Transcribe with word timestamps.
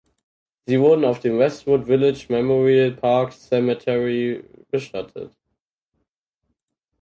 Sie 0.65 0.79
wurde 0.79 1.07
auf 1.07 1.19
dem 1.19 1.37
Westwood 1.37 1.85
Village 1.85 2.25
Memorial 2.29 2.89
Park 2.89 3.33
Cemetery 3.33 4.43
bestattet. 4.69 5.31